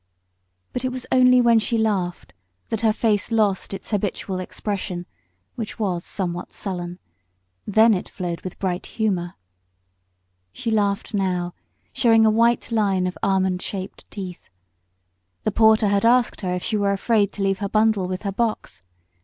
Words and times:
But 0.73 0.83
it 0.83 0.89
was 0.91 1.05
only 1.11 1.41
when 1.41 1.59
she 1.59 1.77
laughed 1.77 2.33
that 2.69 2.81
her 2.81 2.91
face 2.91 3.29
lost 3.31 3.71
its 3.71 3.91
habitual 3.91 4.39
expression, 4.39 5.05
which 5.53 5.77
was 5.77 6.03
somewhat 6.03 6.53
sullen; 6.53 6.97
then 7.67 7.93
it 7.93 8.09
flowed 8.09 8.41
with 8.41 8.57
bright 8.57 8.87
humour. 8.87 9.35
She 10.51 10.71
laughed 10.71 11.13
now, 11.13 11.53
showing 11.93 12.25
a 12.25 12.31
white 12.31 12.71
line 12.71 13.05
of 13.05 13.15
almond 13.21 13.61
shaped 13.61 14.09
teeth. 14.09 14.49
The 15.43 15.51
porter 15.51 15.89
had 15.89 16.03
asked 16.03 16.41
her 16.41 16.51
if 16.55 16.63
she 16.63 16.77
were 16.77 16.93
afraid 16.93 17.31
to 17.33 17.43
leave 17.43 17.59
her 17.59 17.69
bundle 17.69 18.07
with 18.07 18.23
her 18.23 18.31
box. 18.31 18.81